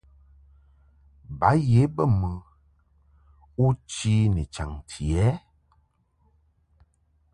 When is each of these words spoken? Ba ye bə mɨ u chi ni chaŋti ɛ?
Ba 1.39 1.49
ye 1.69 1.81
bə 1.95 2.03
mɨ 2.19 2.31
u 3.63 3.65
chi 3.91 4.13
ni 4.33 4.43
chaŋti 4.53 5.05
ɛ? 5.27 5.27